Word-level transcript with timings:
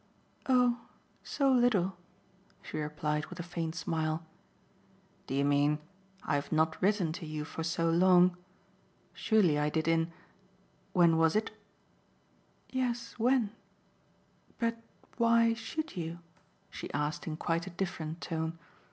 "Oh 0.49 0.79
so 1.23 1.51
little!" 1.51 1.95
she 2.63 2.79
replied 2.79 3.27
with 3.27 3.39
a 3.39 3.43
faint 3.43 3.75
smile. 3.75 4.25
"Do 5.27 5.35
you 5.35 5.45
mean 5.45 5.77
I've 6.23 6.51
not 6.51 6.81
written 6.81 7.13
to 7.13 7.25
you 7.27 7.45
for 7.45 7.61
so 7.63 7.87
long? 7.91 8.35
Surely 9.13 9.59
I 9.59 9.69
did 9.69 9.87
in 9.87 10.11
when 10.93 11.17
was 11.17 11.35
it?" 11.35 11.51
"Yes, 12.71 13.13
when? 13.19 13.51
But 14.57 14.81
why 15.17 15.53
SHOULD 15.53 15.95
you?" 15.95 16.19
she 16.71 16.91
asked 16.93 17.27
in 17.27 17.37
quite 17.37 17.67
a 17.67 17.69
different 17.69 18.21
tone. 18.21 18.57